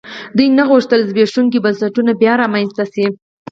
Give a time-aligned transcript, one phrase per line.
[0.37, 3.05] دوی نه غوښتل زبېښونکي بنسټونه بیا رامنځته شي.